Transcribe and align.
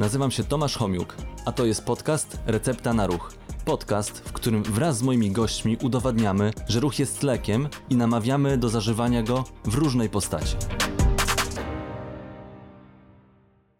Nazywam 0.00 0.30
się 0.30 0.44
Tomasz 0.44 0.76
Homiuk, 0.76 1.16
a 1.44 1.52
to 1.52 1.64
jest 1.64 1.84
podcast 1.84 2.38
Recepta 2.46 2.92
na 2.92 3.06
Ruch. 3.06 3.32
Podcast, 3.64 4.18
w 4.18 4.32
którym 4.32 4.62
wraz 4.62 4.98
z 4.98 5.02
moimi 5.02 5.30
gośćmi 5.30 5.76
udowadniamy, 5.82 6.52
że 6.68 6.80
ruch 6.80 6.98
jest 6.98 7.22
lekiem 7.22 7.68
i 7.90 7.96
namawiamy 7.96 8.58
do 8.58 8.68
zażywania 8.68 9.22
go 9.22 9.44
w 9.64 9.74
różnej 9.74 10.08
postaci. 10.08 10.56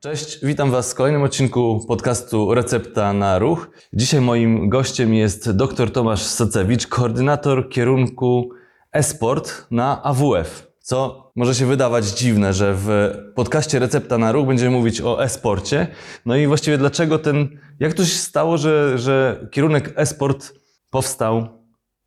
Cześć, 0.01 0.39
witam 0.43 0.71
Was 0.71 0.93
w 0.93 0.95
kolejnym 0.95 1.23
odcinku 1.23 1.85
podcastu 1.89 2.55
Recepta 2.55 3.13
na 3.13 3.39
Ruch. 3.39 3.71
Dzisiaj 3.93 4.21
moim 4.21 4.69
gościem 4.69 5.15
jest 5.15 5.51
dr 5.51 5.93
Tomasz 5.93 6.23
Socewicz, 6.23 6.87
koordynator 6.87 7.69
kierunku 7.69 8.51
e-sport 8.93 9.67
na 9.71 10.03
AWF. 10.03 10.71
Co 10.81 11.30
może 11.41 11.55
się 11.55 11.67
wydawać 11.67 12.05
dziwne, 12.05 12.53
że 12.53 12.75
w 12.77 12.89
podcaście 13.35 13.79
Recepta 13.79 14.19
na 14.19 14.33
Ruch 14.33 14.47
będziemy 14.47 14.71
mówić 14.71 15.01
o 15.01 15.25
e-sporcie. 15.25 15.87
No 16.27 16.37
i 16.37 16.47
właściwie 16.47 16.79
dlaczego 16.79 17.19
ten, 17.19 17.59
jak 17.81 17.95
to 17.95 18.05
się 18.05 18.19
stało, 18.19 18.59
że, 18.59 18.99
że 18.99 19.47
kierunek 19.51 19.93
e-sport 19.97 20.53
powstał, 20.91 21.49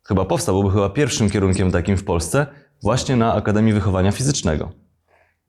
chyba 0.06 0.24
powstał, 0.24 0.54
bo 0.54 0.62
był 0.62 0.70
chyba 0.70 0.88
pierwszym 0.90 1.30
kierunkiem 1.30 1.70
takim 1.72 1.96
w 1.96 2.04
Polsce, 2.04 2.46
właśnie 2.82 3.16
na 3.16 3.34
Akademii 3.34 3.72
Wychowania 3.72 4.12
Fizycznego. 4.12 4.72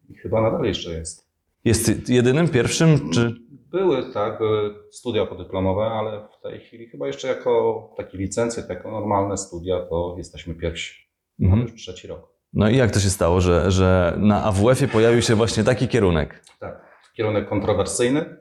I 0.09 0.15
chyba 0.15 0.41
nadal 0.41 0.63
jeszcze 0.65 0.91
jest. 0.93 1.27
Jest 1.65 2.09
jedynym, 2.09 2.49
pierwszym, 2.49 3.09
czy... 3.13 3.35
Były, 3.71 4.13
tak, 4.13 4.37
były 4.37 4.73
studia 4.91 5.25
podyplomowe, 5.25 5.81
ale 5.85 6.27
w 6.39 6.41
tej 6.43 6.59
chwili 6.59 6.87
chyba 6.89 7.07
jeszcze 7.07 7.27
jako 7.27 7.93
takie 7.97 8.17
licencje, 8.17 8.63
jako 8.69 8.91
normalne 8.91 9.37
studia, 9.37 9.85
to 9.89 10.15
jesteśmy 10.17 10.55
pierwsi. 10.55 11.05
Mamy 11.39 11.53
Mhm. 11.53 11.71
już 11.71 11.81
trzeci 11.81 12.07
rok. 12.07 12.34
No 12.55 12.69
i 12.69 12.77
jak 12.77 12.91
to 12.91 12.99
się 12.99 13.09
stało, 13.09 13.41
że, 13.41 13.71
że 13.71 14.13
na 14.17 14.43
AWF-ie 14.43 14.87
pojawił 14.87 15.21
się 15.21 15.35
właśnie 15.35 15.63
taki 15.63 15.87
kierunek? 15.87 16.43
Tak, 16.59 16.81
kierunek 17.13 17.49
kontrowersyjny, 17.49 18.37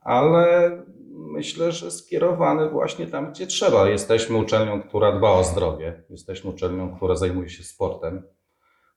ale 0.00 0.70
myślę, 1.10 1.72
że 1.72 1.90
skierowany 1.90 2.70
właśnie 2.70 3.06
tam, 3.06 3.30
gdzie 3.30 3.46
trzeba. 3.46 3.88
Jesteśmy 3.88 4.36
uczelnią, 4.36 4.82
która 4.82 5.12
dba 5.12 5.30
o 5.30 5.44
zdrowie. 5.44 6.02
Jesteśmy 6.10 6.50
uczelnią, 6.50 6.96
która 6.96 7.16
zajmuje 7.16 7.48
się 7.48 7.62
sportem, 7.62 8.22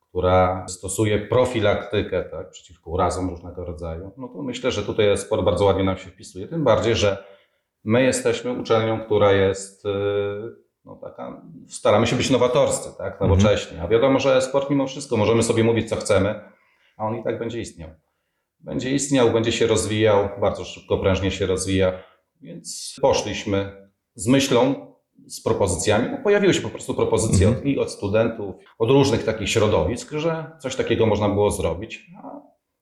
która 0.10 0.66
stosuje 0.68 1.20
profilaktykę 1.20 2.24
tak, 2.24 2.50
przeciwko 2.50 2.92
urazom 2.92 3.30
różnego 3.30 3.66
rodzaju. 3.66 4.12
No 4.18 4.28
to 4.28 4.42
myślę, 4.42 4.72
że 4.72 4.84
tutaj 4.84 5.18
sport 5.18 5.44
bardzo 5.44 5.66
ładnie 5.66 5.84
nam 5.84 5.98
się 5.98 6.10
wpisuje. 6.10 6.48
Tym 6.48 6.64
bardziej, 6.64 6.96
że 6.96 7.24
my 7.84 8.04
jesteśmy 8.04 8.52
uczelnią, 8.52 9.06
która 9.06 9.32
jest 9.32 9.86
yy, 9.86 10.63
no 10.86 10.96
taka, 10.96 11.42
staramy 11.70 12.08
się 12.08 12.16
być 12.16 12.30
nowatorscy, 12.30 12.90
tak, 12.98 13.22
nowocześni. 13.22 13.78
A 13.80 13.88
wiadomo, 13.88 14.20
że 14.20 14.42
sport 14.42 14.70
mimo 14.70 14.88
wszystko 14.88 15.18
możemy 15.18 15.44
sobie 15.44 15.64
mówić, 15.64 15.90
co 15.90 15.96
chcemy, 15.96 16.42
a 16.98 17.06
on 17.06 17.16
i 17.16 17.24
tak 17.24 17.40
będzie 17.40 17.60
istniał 17.62 17.90
będzie 18.64 18.92
istniał, 18.92 19.32
będzie 19.32 19.52
się 19.52 19.68
rozwijał, 19.68 20.30
bardzo 20.42 20.66
szybko, 20.66 20.98
prężnie 20.98 21.32
się 21.32 21.46
rozwija. 21.46 21.94
Więc 22.42 22.96
poszliśmy 23.02 23.88
z 24.16 24.28
myślą, 24.28 24.76
z 25.28 25.42
propozycjami. 25.44 26.10
No, 26.12 26.18
pojawiły 26.24 26.54
się 26.54 26.62
po 26.62 26.70
prostu 26.70 26.94
propozycje 26.94 27.48
Mhm. 27.48 27.64
od, 27.66 27.70
i 27.72 27.80
od 27.80 27.92
studentów, 27.92 28.56
od 28.80 28.90
różnych 28.90 29.24
takich 29.26 29.50
środowisk, 29.50 30.12
że 30.12 30.52
coś 30.60 30.76
takiego 30.76 31.06
można 31.06 31.30
było 31.30 31.52
zrobić, 31.52 32.06
a 32.24 32.42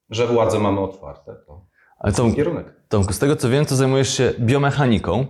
że 0.09 0.27
władze 0.27 0.59
mamy 0.59 0.79
otwarte, 0.79 1.35
to 1.47 1.65
Ale 1.99 2.13
ten 2.13 2.25
Tom, 2.25 2.35
kierunek. 2.35 2.73
Tomku, 2.89 3.13
z 3.13 3.19
tego 3.19 3.35
co 3.35 3.49
wiem, 3.49 3.65
to 3.65 3.75
zajmujesz 3.75 4.17
się 4.17 4.33
biomechaniką, 4.39 5.25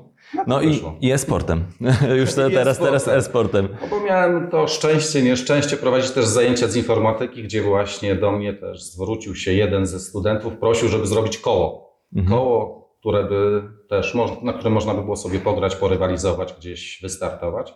no 0.48 0.62
i, 0.62 0.82
i 1.02 1.12
e-sportem. 1.12 1.64
Już 2.20 2.34
te, 2.34 2.50
teraz, 2.50 2.80
teraz 2.80 3.08
e-sportem. 3.08 3.68
No 3.82 3.88
bo 3.88 4.00
miałem 4.00 4.50
to 4.50 4.68
szczęście, 4.68 5.22
nieszczęście 5.22 5.78
prowadzić 5.78 6.12
też 6.12 6.26
zajęcia 6.26 6.68
z 6.68 6.76
informatyki, 6.76 7.44
gdzie 7.44 7.62
właśnie 7.62 8.16
do 8.16 8.32
mnie 8.32 8.54
też 8.54 8.84
zwrócił 8.84 9.36
się 9.36 9.54
jeden 9.54 9.86
ze 9.86 10.00
studentów, 10.00 10.58
prosił, 10.58 10.88
żeby 10.88 11.08
zrobić 11.08 11.38
koło. 11.38 11.92
Mhm. 12.16 12.38
koło, 12.38 12.82
które 13.00 13.24
by 13.24 13.64
też, 13.90 14.16
na 14.42 14.54
którym 14.54 14.74
można 14.74 14.94
by 14.94 15.02
było 15.02 15.16
sobie 15.16 15.40
pograć, 15.40 15.76
porywalizować, 15.76 16.54
gdzieś 16.54 17.00
wystartować. 17.02 17.74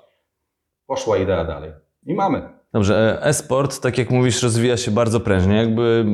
Poszła 0.88 1.18
idea 1.18 1.46
dalej. 1.46 1.72
I 2.06 2.14
mamy. 2.14 2.55
Dobrze, 2.76 2.96
e- 3.22 3.26
e-sport, 3.26 3.80
tak 3.80 3.98
jak 3.98 4.10
mówisz, 4.10 4.44
rozwija 4.44 4.78
się 4.78 4.92
bardzo 4.92 5.20
prężnie. 5.20 5.56
Jakby, 5.56 6.06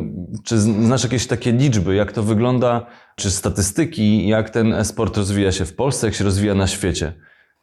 czy 0.45 0.57
znasz 0.57 1.03
jakieś 1.03 1.27
takie 1.27 1.51
liczby, 1.51 1.95
jak 1.95 2.11
to 2.11 2.23
wygląda, 2.23 2.85
czy 3.15 3.31
statystyki, 3.31 4.27
jak 4.27 4.49
ten 4.49 4.73
e-sport 4.73 5.17
rozwija 5.17 5.51
się 5.51 5.65
w 5.65 5.75
Polsce, 5.75 6.07
jak 6.07 6.15
się 6.15 6.23
rozwija 6.23 6.55
na 6.55 6.67
świecie? 6.67 7.13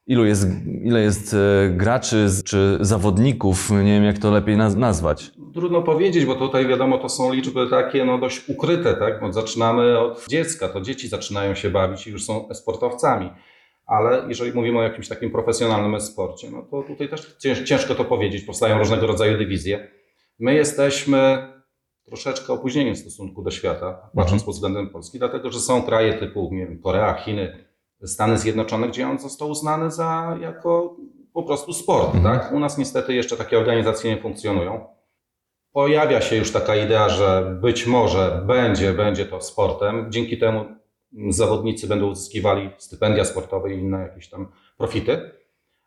Ilu 0.07 0.25
jest, 0.25 0.49
ile 0.85 1.01
jest 1.01 1.35
e, 1.35 1.71
graczy 1.71 2.27
czy 2.45 2.79
zawodników, 2.81 3.71
nie 3.71 3.93
wiem 3.93 4.05
jak 4.05 4.19
to 4.19 4.31
lepiej 4.31 4.57
naz- 4.57 4.77
nazwać. 4.77 5.31
Trudno 5.55 5.83
powiedzieć, 5.83 6.25
bo 6.25 6.35
tutaj 6.35 6.67
wiadomo, 6.67 6.99
to 6.99 7.09
są 7.09 7.33
liczby 7.33 7.67
takie 7.71 8.05
no, 8.05 8.19
dość 8.19 8.49
ukryte, 8.49 8.95
tak? 8.95 9.21
Bo 9.21 9.33
zaczynamy 9.33 9.99
od 9.99 10.27
dziecka, 10.29 10.69
to 10.69 10.81
dzieci 10.81 11.09
zaczynają 11.09 11.55
się 11.55 11.71
bawić 11.71 12.07
i 12.07 12.11
już 12.11 12.25
są 12.25 12.49
sportowcami. 12.55 13.31
Ale 13.89 14.25
jeżeli 14.29 14.53
mówimy 14.53 14.79
o 14.79 14.83
jakimś 14.83 15.09
takim 15.09 15.31
profesjonalnym 15.31 15.95
e-sporcie, 15.95 16.51
no 16.51 16.63
to 16.63 16.83
tutaj 16.83 17.09
też 17.09 17.37
cięż- 17.39 17.65
ciężko 17.65 17.95
to 17.95 18.05
powiedzieć, 18.05 18.45
powstają 18.45 18.79
różnego 18.79 19.07
rodzaju 19.07 19.39
dywizje. 19.39 19.89
My 20.39 20.55
jesteśmy 20.55 21.49
troszeczkę 22.07 22.53
opóźnieni 22.53 22.95
w 22.95 22.99
stosunku 22.99 23.43
do 23.43 23.51
świata, 23.51 24.11
patrząc 24.17 24.45
pod 24.45 24.55
względem 24.55 24.89
Polski, 24.91 25.19
dlatego 25.19 25.51
że 25.51 25.61
są 25.61 25.83
kraje 25.83 26.15
typu 26.15 26.49
nie 26.53 26.67
wiem, 26.67 26.79
Korea, 26.83 27.15
Chiny, 27.15 27.65
Stany 28.05 28.39
Zjednoczone, 28.39 28.89
gdzie 28.89 29.09
on 29.09 29.19
został 29.19 29.51
uznany 29.51 29.91
za 29.91 30.37
jako 30.41 30.97
po 31.33 31.43
prostu 31.43 31.73
sport. 31.73 32.15
Mhm. 32.15 32.25
Tak? 32.39 32.53
U 32.53 32.59
nas 32.59 32.79
niestety 32.79 33.15
jeszcze 33.15 33.37
takie 33.37 33.59
organizacje 33.59 34.15
nie 34.15 34.23
funkcjonują. 34.23 34.87
Pojawia 35.73 36.21
się 36.21 36.37
już 36.37 36.53
taka 36.53 36.77
idea, 36.77 37.09
że 37.09 37.59
być 37.61 37.87
może 37.87 38.43
będzie, 38.47 38.93
będzie 38.93 39.27
to 39.27 39.41
sportem. 39.41 40.07
Dzięki 40.13 40.39
temu 40.39 40.65
zawodnicy 41.29 41.87
będą 41.87 42.11
uzyskiwali 42.11 42.71
stypendia 42.79 43.25
sportowe 43.25 43.75
i 43.75 43.79
inne 43.79 43.99
jakieś 43.99 44.29
tam 44.29 44.49
profity. 44.79 45.31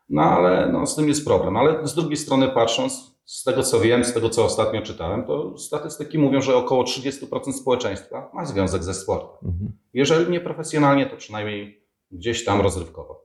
No 0.08 0.22
ale 0.22 0.72
no, 0.72 0.86
z 0.86 0.96
tym 0.96 1.08
jest 1.08 1.24
problem. 1.24 1.56
Ale 1.56 1.86
z 1.86 1.94
drugiej 1.94 2.16
strony 2.16 2.48
patrząc, 2.48 3.16
z 3.24 3.44
tego 3.44 3.62
co 3.62 3.80
wiem, 3.80 4.04
z 4.04 4.12
tego 4.12 4.30
co 4.30 4.44
ostatnio 4.44 4.82
czytałem, 4.82 5.24
to 5.24 5.58
statystyki 5.58 6.18
mówią, 6.18 6.40
że 6.40 6.56
około 6.56 6.84
30% 6.84 7.52
społeczeństwa 7.52 8.30
ma 8.34 8.44
związek 8.44 8.84
ze 8.84 8.94
sportem. 8.94 9.50
Mhm. 9.50 9.72
Jeżeli 9.94 10.30
nie 10.30 10.40
profesjonalnie, 10.40 11.06
to 11.06 11.16
przynajmniej 11.16 11.86
gdzieś 12.10 12.44
tam 12.44 12.60
rozrywkowo. 12.60 13.22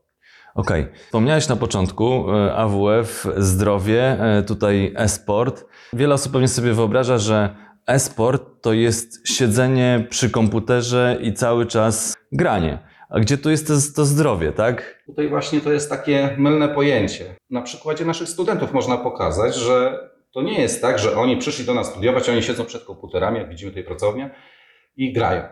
Okej. 0.56 0.88
Wspomniałeś 1.06 1.48
na 1.48 1.56
początku 1.56 2.32
e, 2.32 2.56
AWF, 2.56 3.28
zdrowie, 3.38 4.04
e, 4.20 4.44
tutaj 4.44 4.94
e-sport. 4.96 5.66
Wiele 5.94 6.16
osób 6.16 6.32
pewnie 6.32 6.48
sobie 6.48 6.74
wyobraża, 6.74 7.18
że 7.18 7.56
e-sport 7.88 8.62
to 8.62 8.74
jest 8.74 9.28
siedzenie 9.28 10.08
przy 10.10 10.30
komputerze 10.30 11.18
i 11.22 11.34
cały 11.34 11.66
czas 11.66 12.18
granie. 12.32 12.80
A 13.10 13.20
gdzie 13.20 13.38
tu 13.38 13.50
jest 13.50 13.68
to, 13.68 13.74
to 13.96 14.06
zdrowie, 14.06 14.52
tak? 14.52 15.04
Tutaj 15.06 15.30
właśnie 15.30 15.62
to 15.62 15.74
jest 15.74 15.90
takie 15.90 16.36
mylne 16.38 16.70
pojęcie. 16.70 17.36
Na 17.50 17.62
przykładzie 17.62 18.06
naszych 18.06 18.30
studentów 18.30 18.74
można 18.74 18.98
pokazać, 18.98 19.56
że 19.56 20.10
to 20.34 20.42
nie 20.42 20.62
jest 20.62 20.82
tak, 20.82 21.00
że 21.00 21.18
oni 21.18 21.38
przyszli 21.38 21.66
do 21.66 21.74
nas 21.74 21.88
studiować, 21.88 22.30
oni 22.30 22.44
siedzą 22.44 22.66
przed 22.66 22.84
komputerami, 22.84 23.38
jak 23.38 23.50
widzimy 23.50 23.72
tej 23.72 23.84
pracownię, 23.84 24.30
i 24.96 25.14
grają. 25.14 25.44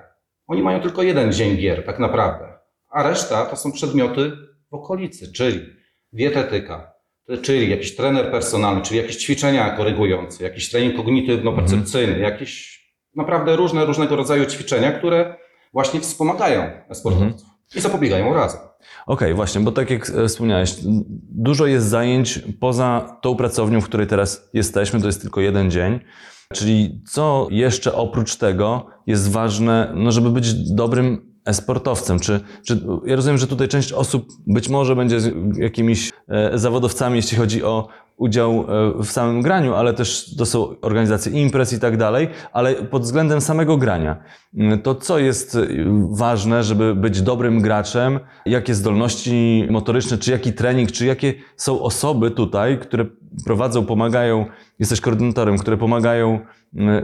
Oni 0.47 0.63
mają 0.63 0.81
tylko 0.81 1.03
jeden 1.03 1.33
dzień 1.33 1.57
gier, 1.57 1.85
tak 1.85 1.99
naprawdę. 1.99 2.53
A 2.89 3.03
reszta 3.03 3.45
to 3.45 3.55
są 3.55 3.71
przedmioty 3.71 4.31
w 4.71 4.73
okolicy, 4.73 5.31
czyli 5.31 5.59
dietetyka, 6.13 6.94
czyli 7.41 7.69
jakiś 7.69 7.95
trener 7.95 8.31
personalny, 8.31 8.81
czyli 8.81 8.97
jakieś 8.97 9.17
ćwiczenia 9.17 9.69
korygujące, 9.69 10.43
jakiś 10.43 10.69
trening 10.69 10.95
kognitywno-percepcyjny, 10.95 12.19
jakieś 12.19 12.85
naprawdę 13.15 13.55
różne, 13.55 13.85
różnego 13.85 14.15
rodzaju 14.15 14.45
ćwiczenia, 14.45 14.91
które 14.91 15.35
właśnie 15.73 15.99
wspomagają 15.99 16.63
sportowców 16.93 17.47
i 17.75 17.81
zapobiegają 17.81 18.31
urazom. 18.31 18.61
Okej, 19.07 19.33
właśnie, 19.33 19.61
bo 19.61 19.71
tak 19.71 19.89
jak 19.89 20.09
e, 20.09 20.27
wspomniałeś, 20.27 20.75
dużo 21.31 21.65
jest 21.65 21.87
zajęć 21.87 22.39
poza 22.59 23.17
tą 23.21 23.35
pracownią, 23.35 23.81
w 23.81 23.85
której 23.85 24.07
teraz 24.07 24.49
jesteśmy, 24.53 25.01
to 25.01 25.05
jest 25.07 25.21
tylko 25.21 25.41
jeden 25.41 25.71
dzień. 25.71 25.99
Czyli 26.53 27.01
co 27.07 27.47
jeszcze 27.51 27.93
oprócz 27.93 28.35
tego 28.35 28.87
jest 29.07 29.31
ważne, 29.31 29.91
no 29.95 30.11
żeby 30.11 30.29
być 30.29 30.53
dobrym 30.53 31.34
e-sportowcem? 31.45 32.19
Czy, 32.19 32.39
czy 32.63 32.85
ja 33.05 33.15
rozumiem, 33.15 33.37
że 33.37 33.47
tutaj 33.47 33.67
część 33.67 33.93
osób 33.93 34.27
być 34.47 34.69
może 34.69 34.95
będzie 34.95 35.17
jakimiś 35.57 36.11
e, 36.27 36.59
zawodowcami, 36.59 37.15
jeśli 37.15 37.37
chodzi 37.37 37.63
o 37.63 37.87
udział 38.17 38.65
e, 38.99 39.03
w 39.03 39.11
samym 39.11 39.41
graniu, 39.41 39.73
ale 39.73 39.93
też 39.93 40.35
to 40.37 40.45
są 40.45 40.75
organizacje 40.81 41.31
imprez 41.31 41.73
i 41.73 41.79
tak 41.79 41.97
dalej, 41.97 42.27
ale 42.53 42.75
pod 42.75 43.03
względem 43.03 43.41
samego 43.41 43.77
grania, 43.77 44.23
to 44.83 44.95
co 44.95 45.19
jest 45.19 45.55
e, 45.55 45.67
ważne, 46.11 46.63
żeby 46.63 46.95
być 46.95 47.21
dobrym 47.21 47.61
graczem? 47.61 48.19
Jakie 48.45 48.75
zdolności 48.75 49.67
motoryczne, 49.69 50.17
czy 50.17 50.31
jaki 50.31 50.53
trening, 50.53 50.91
czy 50.91 51.05
jakie 51.05 51.33
są 51.57 51.81
osoby 51.81 52.31
tutaj, 52.31 52.79
które 52.79 53.05
prowadzą, 53.45 53.85
pomagają, 53.85 54.45
jesteś 54.79 55.01
koordynatorem, 55.01 55.57
które 55.57 55.77
pomagają 55.77 56.39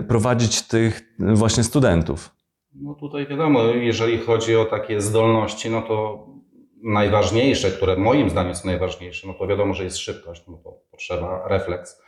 prowadzić 0.07 0.61
tych 0.61 1.15
właśnie 1.19 1.63
studentów? 1.63 2.40
No 2.75 2.95
tutaj 2.95 3.27
wiadomo, 3.27 3.63
jeżeli 3.63 4.17
chodzi 4.17 4.55
o 4.55 4.65
takie 4.65 5.01
zdolności, 5.01 5.69
no 5.69 5.81
to 5.81 6.27
najważniejsze, 6.83 7.71
które 7.71 7.97
moim 7.97 8.29
zdaniem 8.29 8.55
są 8.55 8.67
najważniejsze, 8.67 9.27
no 9.27 9.33
to 9.33 9.47
wiadomo, 9.47 9.73
że 9.73 9.83
jest 9.83 9.97
szybkość, 9.97 10.43
no 10.47 10.57
to 10.63 10.79
potrzeba 10.91 11.47
refleks. 11.47 12.01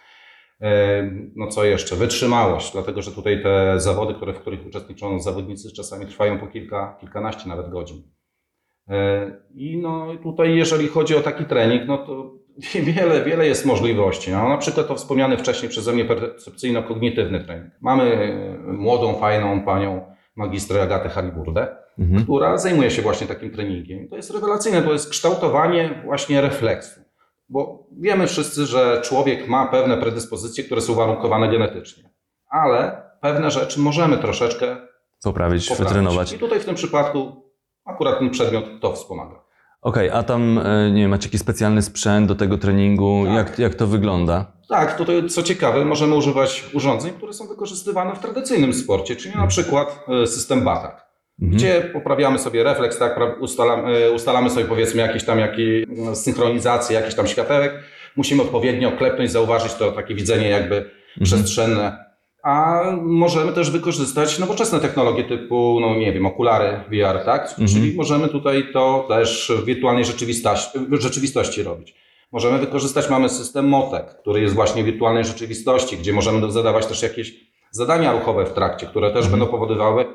E, 0.62 1.12
No 1.36 1.48
co 1.48 1.66
jeszcze? 1.66 1.96
Wytrzymałość, 1.96 2.72
dlatego 2.74 3.02
że 3.02 3.12
tutaj 3.12 3.44
te 3.44 3.80
zawody, 3.80 4.14
które, 4.14 4.34
w 4.34 4.40
których 4.40 4.66
uczestniczą 4.68 5.20
zawodnicy, 5.20 5.74
czasami 5.76 6.06
trwają 6.06 6.40
po 6.40 6.48
kilka, 6.48 6.98
kilkanaście 7.02 7.50
nawet 7.50 7.70
godzin. 7.70 8.04
E, 8.90 9.32
I 9.56 9.78
no 9.78 10.08
tutaj, 10.24 10.56
jeżeli 10.56 10.88
chodzi 10.88 11.16
o 11.16 11.22
taki 11.22 11.46
trening, 11.46 11.88
no 11.88 11.98
to 11.98 12.34
wiele, 12.96 13.24
wiele 13.24 13.48
jest 13.48 13.66
możliwości. 13.66 14.32
No, 14.32 14.50
na 14.50 14.58
przykład 14.58 14.88
to 14.88 14.96
wspomniany 14.96 15.38
wcześniej 15.38 15.70
przeze 15.70 15.94
mnie 15.94 16.06
percepcyjno-kognitywny 16.06 17.46
trening. 17.46 17.72
Mamy 17.82 18.28
młodą, 18.68 19.16
fajną 19.16 19.62
panią 19.62 20.14
magistrę 20.36 20.82
Agatę 20.84 21.10
Haliburdę, 21.10 21.76
Mhm. 22.00 22.24
która 22.24 22.58
zajmuje 22.58 22.92
się 22.92 23.02
właśnie 23.02 23.28
takim 23.28 23.52
treningiem. 23.52 24.08
To 24.08 24.16
jest 24.16 24.32
rewelacyjne, 24.32 24.82
to 24.82 24.94
jest 24.94 25.10
kształtowanie 25.10 26.02
właśnie 26.06 26.42
refleksu. 26.42 27.00
Bo 27.50 27.88
wiemy 27.92 28.28
wszyscy, 28.28 28.66
że 28.66 29.02
człowiek 29.04 29.48
ma 29.48 29.66
pewne 29.68 29.98
predyspozycje, 29.98 30.64
które 30.64 30.82
są 30.82 30.94
warunkowane 30.94 31.50
genetycznie, 31.50 32.10
ale 32.50 33.02
pewne 33.22 33.52
rzeczy 33.52 33.80
możemy 33.80 34.18
troszeczkę 34.18 34.76
Poprawić, 35.24 35.68
poprawić. 35.70 35.88
wytrenować. 35.90 36.34
I 36.34 36.40
tutaj 36.40 36.60
w 36.60 36.66
tym 36.66 36.76
przypadku 36.76 37.44
akurat 37.86 38.20
ten 38.20 38.30
przedmiot 38.30 38.66
to 38.82 38.94
wspomaga. 38.94 39.44
Okej, 39.84 40.10
a 40.10 40.24
tam, 40.24 40.60
e, 40.66 40.92
nie 40.92 41.02
wiem, 41.02 41.12
macie 41.12 41.28
jakiś 41.28 41.42
specjalny 41.42 41.82
sprzęt 41.82 42.28
do 42.28 42.36
tego 42.36 42.58
treningu? 42.58 43.24
Tak. 43.26 43.34
Jak, 43.36 43.60
jak 43.60 43.76
to 43.76 43.88
wygląda? 43.88 44.52
Tak, 44.70 44.98
tutaj 44.98 45.30
co 45.30 45.44
ciekawe, 45.44 45.86
możemy 45.86 46.16
używać 46.16 46.64
urządzeń, 46.74 47.12
które 47.14 47.34
są 47.34 47.48
wykorzystywane 47.48 48.16
w 48.16 48.20
tradycyjnym 48.20 48.74
sporcie, 48.74 49.16
czyli 49.16 49.36
na 49.36 49.48
przykład 49.48 50.06
e, 50.24 50.28
system 50.28 50.62
batak. 50.62 51.04
Mhm. 51.42 51.58
gdzie 51.58 51.82
poprawiamy 51.94 52.40
sobie 52.40 52.64
refleks, 52.64 52.98
tak, 52.98 53.18
pra- 53.20 53.40
ustalamy, 53.40 54.12
ustalamy 54.12 54.50
sobie 54.50 54.66
powiedzmy 54.66 55.02
jakiś 55.02 55.24
tam 55.26 55.40
jaki, 55.40 55.86
no, 55.90 56.16
synchronizację, 56.16 56.96
jakiś 56.96 57.16
tam 57.16 57.28
światełek. 57.28 57.74
Musimy 58.16 58.42
odpowiednio 58.42 58.92
klepnąć, 58.92 59.32
zauważyć 59.32 59.74
to 59.74 59.92
takie 59.92 60.16
widzenie 60.16 60.50
jakby 60.50 60.76
Mhm. 60.78 60.92
przestrzenne. 61.24 62.06
A 62.44 62.82
możemy 63.02 63.52
też 63.52 63.72
wykorzystać 63.72 64.40
nowoczesne 64.40 64.80
technologie 64.80 65.24
typu, 65.24 65.78
no 65.82 65.96
nie 65.96 66.14
wiem, 66.14 66.26
okulary 66.26 66.80
VR, 66.92 67.26
tak? 67.26 67.50
Mhm. 67.50 67.68
Czyli 67.68 67.96
możemy 67.96 68.28
tutaj 68.28 68.64
to 68.74 69.06
też 69.10 69.52
w 69.62 69.66
wirtualnej 69.66 70.06
rzeczywistości, 70.06 70.80
rzeczywistości 70.92 71.64
robić. 71.64 71.96
Możemy 72.32 72.60
wykorzystać, 72.60 73.10
mamy 73.10 73.30
system 73.30 73.68
MOTEK, 73.68 74.06
który 74.22 74.42
jest 74.42 74.56
właśnie 74.56 74.84
w 74.84 74.86
wirtualnej 74.86 75.26
rzeczywistości, 75.26 75.98
gdzie 75.98 76.14
możemy 76.14 76.52
zadawać 76.52 76.86
też 76.86 77.02
jakieś 77.04 77.34
zadania 77.72 78.12
ruchowe 78.12 78.46
w 78.46 78.54
trakcie, 78.54 78.86
które 78.88 79.08
też 79.08 79.26
Mhm. 79.26 79.32
będą 79.32 79.52
powodowały, 79.52 80.06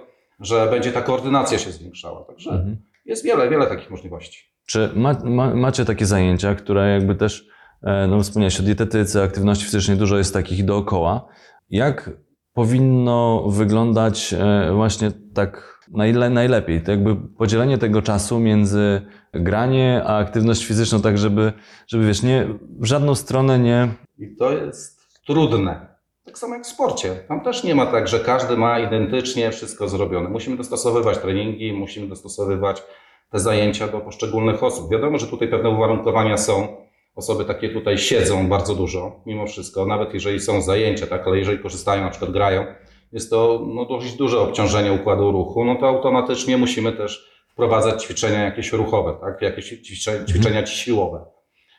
że 0.40 0.66
będzie 0.70 0.92
ta 0.92 1.02
koordynacja 1.02 1.58
się 1.58 1.70
zwiększała. 1.72 2.24
Także 2.24 2.50
Mhm. 2.50 2.76
jest 3.04 3.24
wiele, 3.24 3.48
wiele 3.50 3.66
takich 3.66 3.90
możliwości. 3.90 4.44
Czy 4.66 4.90
ma, 4.96 5.16
ma, 5.24 5.54
macie 5.54 5.84
takie 5.84 6.06
zajęcia, 6.06 6.54
które 6.54 6.92
jakby 6.92 7.14
też, 7.14 7.46
e, 7.82 8.06
no 8.06 8.22
wspomniałeś 8.22 8.60
o 8.60 8.62
dietetyce, 8.62 9.22
aktywności 9.22 9.64
fizycznej, 9.64 9.96
dużo 9.96 10.18
jest 10.18 10.34
takich 10.34 10.64
dookoła. 10.64 11.28
Jak 11.70 12.10
powinno 12.52 13.44
wyglądać 13.48 14.34
e, 14.38 14.72
właśnie 14.72 15.10
tak 15.34 15.80
najle, 15.92 16.30
najlepiej? 16.30 16.80
To 16.80 16.90
jakby 16.90 17.16
podzielenie 17.16 17.78
tego 17.78 18.02
czasu 18.02 18.40
między 18.40 19.02
granie 19.32 20.02
a 20.06 20.18
aktywność 20.18 20.66
fizyczną, 20.66 21.00
tak 21.00 21.18
żeby, 21.18 21.52
żeby 21.86 22.06
wiesz, 22.06 22.22
nie, 22.22 22.46
w 22.80 22.84
żadną 22.84 23.14
stronę 23.14 23.58
nie... 23.58 23.88
I 24.18 24.36
to 24.36 24.52
jest 24.52 25.00
trudne. 25.26 25.86
Tak 26.24 26.38
samo 26.38 26.54
jak 26.54 26.64
w 26.64 26.66
sporcie. 26.66 27.14
Tam 27.28 27.40
też 27.40 27.64
nie 27.64 27.74
ma 27.74 27.86
tak, 27.86 28.08
że 28.08 28.20
każdy 28.20 28.56
ma 28.56 28.78
identycznie 28.78 29.50
wszystko 29.50 29.88
zrobione. 29.88 30.28
Musimy 30.28 30.56
dostosowywać 30.56 31.18
treningi, 31.18 31.72
musimy 31.72 32.08
dostosowywać 32.08 32.82
te 33.30 33.38
zajęcia 33.38 33.88
do 33.88 34.00
poszczególnych 34.00 34.62
osób. 34.62 34.90
Wiadomo, 34.90 35.18
że 35.18 35.26
tutaj 35.26 35.48
pewne 35.48 35.70
uwarunkowania 35.70 36.36
są. 36.36 36.87
Osoby 37.18 37.44
takie 37.44 37.68
tutaj 37.68 37.98
siedzą 37.98 38.48
bardzo 38.48 38.74
dużo, 38.74 39.20
mimo 39.26 39.46
wszystko, 39.46 39.86
nawet 39.86 40.14
jeżeli 40.14 40.40
są 40.40 40.62
zajęcia, 40.62 41.06
tak, 41.06 41.26
ale 41.26 41.38
jeżeli 41.38 41.58
korzystają, 41.58 42.02
na 42.02 42.10
przykład 42.10 42.30
grają, 42.30 42.66
jest 43.12 43.30
to 43.30 43.66
no, 43.74 43.84
dość 43.84 44.16
duże 44.16 44.40
obciążenie 44.40 44.92
układu 44.92 45.32
ruchu, 45.32 45.64
no 45.64 45.74
to 45.74 45.88
automatycznie 45.88 46.56
musimy 46.56 46.92
też 46.92 47.30
wprowadzać 47.48 48.02
ćwiczenia 48.02 48.44
jakieś 48.44 48.72
ruchowe, 48.72 49.16
tak, 49.20 49.42
jakieś 49.42 49.68
ćwiczenia, 49.68 50.24
ćwiczenia 50.24 50.66
siłowe. 50.66 51.24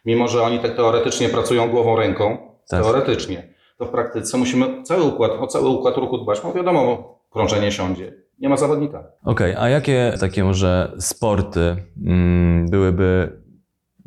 Mimo, 0.06 0.28
że 0.28 0.42
oni 0.42 0.60
tak 0.60 0.76
teoretycznie 0.76 1.30
pracują 1.30 1.70
głową, 1.70 1.96
ręką, 1.96 2.38
Tak. 2.70 2.84
teoretycznie, 2.84 3.54
to 3.78 3.86
w 3.86 3.90
praktyce 3.90 4.38
musimy 4.38 4.84
cały 4.84 5.04
układ, 5.04 5.32
o 5.32 5.48
cały 5.48 5.70
układ 5.70 5.98
ruchu 5.98 6.18
dbać. 6.18 6.44
No 6.44 6.54
wiadomo, 6.54 6.86
bo 6.86 7.20
krążenie 7.32 7.72
siądzie. 7.72 8.14
Nie 8.40 8.50
ma 8.50 8.58
zawodnika. 8.58 9.04
Okej, 9.26 9.56
a 9.58 9.70
jakie 9.70 10.14
takie 10.20 10.44
może 10.44 10.92
sporty 11.00 11.76
mm, 12.06 12.66
byłyby 12.70 13.40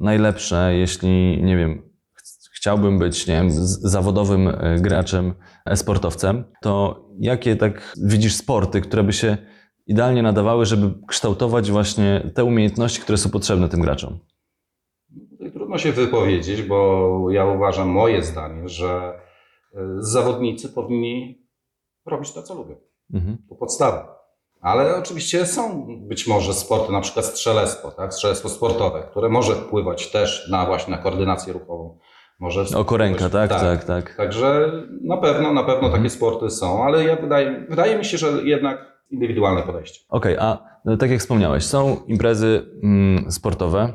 najlepsze, 0.02 0.74
jeśli, 0.74 1.42
nie 1.42 1.56
wiem, 1.56 1.82
ch- 2.14 2.50
chciałbym 2.56 2.98
być, 2.98 3.26
nie 3.26 3.34
wiem, 3.34 3.48
zawodowym 3.82 4.48
e, 4.48 4.76
graczem, 4.80 5.34
e-sportowcem, 5.66 6.44
to 6.62 7.04
jakie 7.18 7.56
tak 7.56 7.94
widzisz 8.04 8.34
sporty, 8.34 8.80
które 8.80 9.02
by 9.02 9.12
się 9.12 9.36
idealnie 9.86 10.22
nadawały, 10.22 10.66
żeby 10.66 10.94
kształtować 11.08 11.70
właśnie 11.70 12.30
te 12.34 12.44
umiejętności, 12.44 13.00
które 13.00 13.18
są 13.18 13.30
potrzebne 13.30 13.68
tym 13.68 13.80
graczom? 13.80 14.18
Trudno 15.52 15.78
się 15.78 15.92
wypowiedzieć, 15.92 16.62
bo 16.62 17.30
ja 17.30 17.44
uważam, 17.46 17.88
moje 17.88 18.22
zdanie, 18.22 18.68
że 18.68 19.18
y, 19.74 19.78
zawodnicy 19.98 20.68
powinni 20.68 21.46
robić 22.06 22.32
to, 22.32 22.42
co 22.42 22.54
lubią. 22.54 22.74
Mhm. 23.14 23.38
To 23.48 23.54
podstawa. 23.54 24.21
Ale 24.62 24.96
oczywiście 24.96 25.46
są 25.46 25.86
być 26.00 26.26
może 26.26 26.54
sporty, 26.54 26.92
na 26.92 27.00
przykład 27.00 27.26
strzelectwo, 27.26 27.90
tak? 27.90 28.14
strzelectwo 28.14 28.48
sportowe, 28.48 29.02
które 29.10 29.28
może 29.28 29.54
wpływać 29.54 30.10
też 30.10 30.48
na 30.50 30.66
właśnie 30.66 30.90
na 30.90 31.02
koordynację 31.02 31.52
ruchową. 31.52 31.98
Może 32.38 32.64
Oko 32.76 32.96
ręka, 32.96 33.30
tak, 33.30 33.50
tak, 33.50 33.84
tak. 33.84 34.14
Także 34.16 34.72
na 35.04 35.16
pewno, 35.16 35.52
na 35.52 35.62
pewno 35.62 35.86
Mhm. 35.86 35.92
takie 35.92 36.10
sporty 36.10 36.50
są, 36.50 36.84
ale 36.84 37.04
ja 37.04 37.16
wydaje, 37.16 37.66
wydaje 37.68 37.98
mi 37.98 38.04
się, 38.04 38.18
że 38.18 38.28
jednak 38.44 38.78
indywidualne 39.10 39.62
podejście. 39.62 40.00
Okej, 40.08 40.36
a 40.38 40.58
no, 40.84 40.96
tak 40.96 41.10
jak 41.10 41.20
wspomniałeś, 41.20 41.64
są 41.64 41.96
imprezy 42.06 42.66
mm, 42.82 43.32
sportowe, 43.32 43.92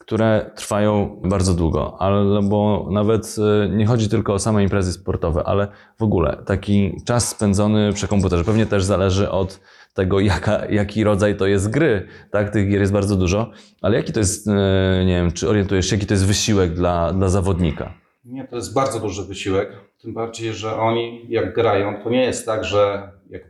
które 0.00 0.50
trwają 0.54 1.20
bardzo 1.24 1.54
długo, 1.54 1.96
ale 1.98 2.42
bo 2.42 2.88
nawet 2.90 3.36
e, 3.64 3.68
nie 3.68 3.86
chodzi 3.86 4.08
tylko 4.08 4.34
o 4.34 4.38
same 4.38 4.62
imprezy 4.62 4.92
sportowe, 4.92 5.42
ale 5.44 5.68
w 5.98 6.02
ogóle 6.02 6.42
taki 6.46 6.96
czas 7.06 7.28
spędzony 7.28 7.92
przy 7.92 8.08
komputerze 8.08 8.44
pewnie 8.44 8.66
też 8.66 8.84
zależy 8.84 9.30
od 9.30 9.60
tego, 9.94 10.20
jaka, 10.20 10.66
jaki 10.66 11.04
rodzaj 11.04 11.36
to 11.36 11.46
jest 11.46 11.70
gry. 11.70 12.08
Tak, 12.30 12.50
tych 12.50 12.68
gier 12.68 12.80
jest 12.80 12.92
bardzo 12.92 13.16
dużo, 13.16 13.50
ale 13.82 13.96
jaki 13.96 14.12
to 14.12 14.20
jest, 14.20 14.48
e, 14.48 15.04
nie 15.06 15.14
wiem, 15.14 15.32
czy 15.32 15.48
orientujesz 15.48 15.90
się, 15.90 15.96
jaki 15.96 16.06
to 16.06 16.14
jest 16.14 16.26
wysiłek 16.26 16.72
dla, 16.72 17.12
dla 17.12 17.28
zawodnika? 17.28 17.94
Nie, 18.24 18.48
to 18.48 18.56
jest 18.56 18.74
bardzo 18.74 19.00
duży 19.00 19.24
wysiłek, 19.24 19.72
tym 20.02 20.14
bardziej, 20.14 20.54
że 20.54 20.76
oni 20.76 21.26
jak 21.28 21.54
grają, 21.54 22.02
to 22.02 22.10
nie 22.10 22.22
jest 22.22 22.46
tak, 22.46 22.64
że 22.64 23.12
jak 23.30 23.42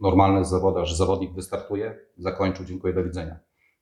normalny 0.00 0.44
zawodar, 0.44 0.86
że 0.86 0.96
zawodnik 0.96 1.32
wystartuje, 1.32 1.98
zakończył, 2.18 2.64
dziękuję, 2.64 2.94
do 2.94 3.04
widzenia. 3.04 3.38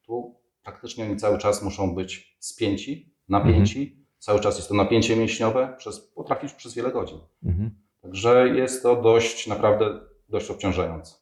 Tu 0.06 0.34
praktycznie 0.62 1.04
oni 1.04 1.16
cały 1.16 1.38
czas 1.38 1.62
muszą 1.62 1.94
być 1.94 2.36
spięci, 2.38 3.14
napięci, 3.28 3.96
cały 4.18 4.40
czas 4.40 4.56
jest 4.56 4.68
to 4.68 4.74
napięcie 4.74 5.16
mięśniowe, 5.16 5.74
przez, 5.78 6.00
potrafić 6.00 6.52
przez 6.52 6.74
wiele 6.74 6.92
godzin. 6.92 7.18
Mhm. 7.44 7.70
Także 8.02 8.48
jest 8.48 8.82
to 8.82 9.02
dość, 9.02 9.46
naprawdę 9.46 10.00
dość 10.28 10.50
obciążające. 10.50 11.21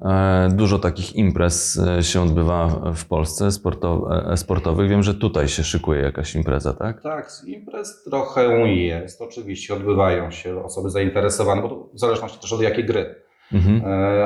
E, 0.00 0.48
Dużo 0.52 0.78
takich 0.78 1.16
imprez 1.16 1.78
e, 1.78 2.02
się 2.02 2.22
odbywa 2.22 2.68
w 2.94 3.04
Polsce 3.04 3.46
e, 3.46 4.36
sportowych. 4.36 4.90
Wiem, 4.90 5.02
że 5.02 5.14
tutaj 5.14 5.48
się 5.48 5.64
szykuje 5.64 6.02
jakaś 6.02 6.34
impreza, 6.34 6.72
tak? 6.72 7.02
Tak, 7.02 7.30
imprez 7.46 8.04
trochę 8.04 8.68
jest, 8.68 9.22
oczywiście 9.22 9.74
odbywają 9.74 10.30
się 10.30 10.64
osoby 10.64 10.90
zainteresowane, 10.90 11.62
bo 11.62 11.68
to 11.68 11.88
w 11.94 11.98
zależności 11.98 12.40
też 12.40 12.52
od 12.52 12.62
jakiej 12.62 12.84
gry. 12.84 13.14
Mhm. 13.52 13.84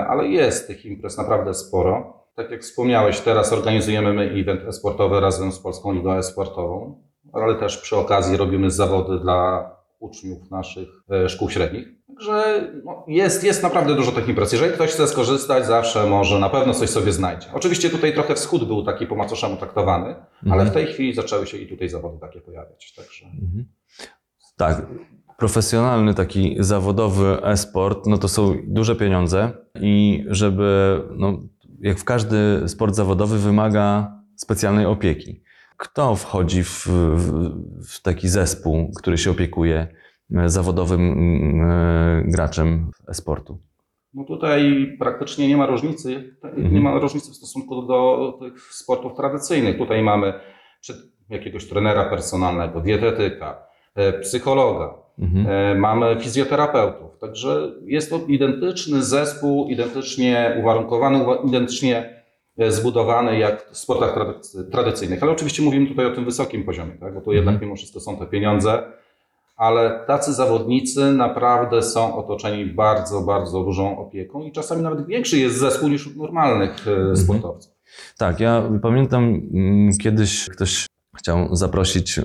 Ale 0.09 0.29
jest 0.29 0.67
tych 0.67 0.87
imprez 0.87 1.19
naprawdę 1.19 1.55
sporo. 1.55 2.21
Tak 2.35 2.51
jak 2.51 2.63
wspomniałeś, 2.63 3.21
teraz 3.21 3.53
organizujemy 3.53 4.13
my 4.13 4.31
event 4.31 4.61
e-sportowy 4.69 5.21
razem 5.21 5.53
z 5.53 5.59
Polską 5.59 5.93
Ligą 5.93 6.13
E-Sportową, 6.13 7.03
ale 7.33 7.55
też 7.55 7.79
przy 7.79 7.97
okazji 7.97 8.37
robimy 8.37 8.71
zawody 8.71 9.19
dla 9.19 9.71
uczniów 9.99 10.51
naszych 10.51 10.89
szkół 11.29 11.51
średnich. 11.51 12.00
Także 12.25 12.71
no, 12.85 13.05
jest, 13.09 13.45
jest 13.45 13.63
naprawdę 13.63 13.95
dużo 13.95 14.13
tych 14.13 14.29
imprez. 14.29 14.53
Jeżeli 14.53 14.73
ktoś 14.73 14.91
chce 14.91 15.09
skorzystać, 15.09 15.67
zawsze 15.67 16.07
może, 16.07 16.39
na 16.39 16.49
pewno 16.49 16.75
coś 16.75 16.91
sobie 16.91 17.13
znajdzie. 17.13 17.47
Oczywiście 17.55 17.91
tutaj 17.91 18.15
trochę 18.15 18.35
wschód 18.35 18.65
był 18.65 18.83
taki 18.85 19.07
po 19.07 19.15
macoszemu 19.17 19.57
traktowany, 19.57 20.07
ale 20.45 20.53
Mhm. 20.63 20.71
w 20.71 20.73
tej 20.73 20.87
chwili 20.87 21.15
zaczęły 21.15 21.47
się 21.47 21.57
i 21.57 21.67
tutaj 21.69 21.89
zawody 21.89 22.19
takie 22.21 22.41
pojawiać. 22.41 22.95
Także 22.97 23.27
Mhm. 23.27 23.65
Tak. 24.57 24.87
Profesjonalny 25.39 26.15
taki 26.15 26.57
zawodowy 26.59 27.39
e-sport, 27.45 28.07
no 28.07 28.19
to 28.19 28.29
są 28.29 28.57
duże 28.65 28.97
pieniądze 28.97 29.53
i 29.81 30.25
żeby, 30.29 31.01
no, 31.17 31.39
jak 31.81 31.99
w 31.99 32.05
każdy 32.05 32.69
sport 32.69 32.95
zawodowy, 32.95 33.39
wymaga 33.39 34.13
specjalnej 34.37 34.87
opieki. 34.87 35.43
Kto 35.77 36.17
wchodzi 36.17 36.65
w, 36.65 36.87
w, 37.17 37.53
w 37.89 38.03
taki 38.03 38.29
zespół, 38.29 38.93
który 38.97 39.19
się 39.19 39.31
opiekuje 39.31 39.89
zawodowym 40.47 41.01
mm, 41.13 41.71
e, 41.71 42.23
graczem 42.25 42.91
e-sportu? 43.09 43.59
No 44.15 44.25
tutaj 44.25 44.87
praktycznie 44.99 45.49
nie 45.49 45.57
ma 45.57 45.67
różnicy, 45.67 46.37
Mhm. 46.43 46.75
nie 46.75 46.81
ma 46.81 46.99
różnicy 46.99 47.33
w 47.33 47.35
stosunku 47.37 47.83
do 47.83 48.33
tych 48.41 48.63
sportów 48.63 49.15
tradycyjnych. 49.15 49.79
Tutaj 49.79 50.03
mamy 50.03 50.33
jakiegoś 51.31 51.69
trenera 51.69 52.05
personalnego, 52.05 52.81
dietetyka, 52.81 53.63
e, 53.95 54.13
psychologa, 54.13 54.95
Mhm. 55.19 55.47
E, 55.49 55.75
Mamy 55.75 56.17
fizjoterapeutów. 56.21 57.19
Także 57.19 57.73
jest 57.85 58.11
to 58.11 58.21
identyczny 58.29 59.03
zespół, 59.03 59.69
identycznie 59.69 60.57
uwarunkowany, 60.61 61.19
uwa- 61.19 61.47
identycznie 61.49 62.23
zbudowany 62.69 63.39
jak 63.39 63.71
w 63.73 63.77
sportach 63.77 64.15
tradycy- 64.15 64.71
tradycyjnych. 64.71 65.23
Ale 65.23 65.33
oczywiście 65.33 65.63
mówimy 65.63 65.87
tutaj 65.87 66.07
o 66.07 66.11
tym 66.11 66.25
wysokim 66.25 66.65
poziomie, 66.65 66.93
tak? 67.01 67.15
bo 67.15 67.21
to 67.21 67.33
jednak 67.33 67.55
Mhm. 67.55 67.65
mimo 67.69 67.77
wszystko 67.77 68.01
są 68.01 68.17
te 68.17 68.27
pieniądze. 68.27 68.83
Ale 69.61 70.05
tacy 70.07 70.33
zawodnicy 70.33 71.13
naprawdę 71.13 71.83
są 71.83 72.17
otoczeni 72.17 72.67
bardzo, 72.67 73.21
bardzo 73.21 73.65
dużą 73.65 73.99
opieką 73.99 74.43
i 74.43 74.53
czasami 74.53 74.83
nawet 74.83 75.07
większy 75.07 75.39
jest 75.39 75.59
zespół 75.59 75.89
niż 75.89 76.07
u 76.07 76.23
normalnych 76.23 76.87
e, 77.13 77.17
sportowców. 77.17 77.73
Tak, 78.19 78.41
ja 78.41 78.63
pamiętam 78.83 79.43
mm, 79.55 79.99
kiedyś 79.99 80.49
ktoś 80.49 80.87
chciał 81.17 81.57
zaprosić 81.57 82.21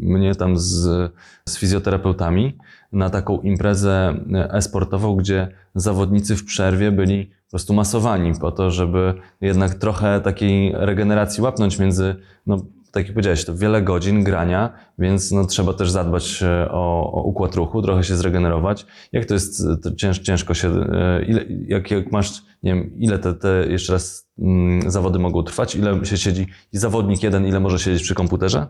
mnie 0.00 0.34
tam 0.34 0.58
z, 0.58 1.12
z 1.48 1.58
fizjoterapeutami 1.58 2.58
na 2.92 3.10
taką 3.10 3.40
imprezę 3.40 4.14
e, 4.34 4.52
e-sportową, 4.52 5.16
gdzie 5.16 5.48
zawodnicy 5.74 6.36
w 6.36 6.44
przerwie 6.44 6.92
byli 6.92 7.26
po 7.26 7.50
prostu 7.50 7.74
masowani 7.74 8.32
po 8.40 8.52
to, 8.52 8.70
żeby 8.70 9.14
jednak 9.40 9.74
trochę 9.74 10.20
takiej 10.20 10.72
regeneracji 10.74 11.42
łapnąć 11.42 11.78
między, 11.78 12.16
no 12.46 12.56
tak 12.92 13.04
jak 13.04 13.12
powiedziałeś, 13.14 13.44
to 13.44 13.56
wiele 13.56 13.82
godzin 13.82 14.24
grania, 14.24 14.72
więc 14.98 15.32
no, 15.32 15.44
trzeba 15.46 15.72
też 15.72 15.90
zadbać 15.90 16.42
e, 16.42 16.68
o, 16.70 17.12
o 17.12 17.22
układ 17.22 17.54
ruchu, 17.54 17.82
trochę 17.82 18.04
się 18.04 18.16
zregenerować. 18.16 18.86
Jak 19.12 19.24
to 19.24 19.34
jest, 19.34 19.60
e, 19.60 19.76
to 19.76 19.94
cięż, 19.94 20.18
ciężko 20.18 20.54
się, 20.54 20.68
e, 20.68 21.24
ile, 21.24 21.44
jak, 21.66 21.90
jak 21.90 22.12
masz, 22.12 22.42
nie 22.62 22.74
wiem, 22.74 22.90
ile 22.98 23.18
te, 23.18 23.34
te 23.34 23.66
jeszcze 23.68 23.92
raz 23.92 24.28
mm, 24.38 24.90
zawody 24.90 25.18
mogą 25.18 25.42
trwać, 25.42 25.76
ile 25.76 26.04
się 26.04 26.16
siedzi, 26.16 26.46
i 26.72 26.78
zawodnik 26.78 27.22
jeden, 27.22 27.46
ile 27.46 27.60
może 27.60 27.78
siedzieć 27.78 28.02
przy 28.02 28.14
komputerze? 28.14 28.66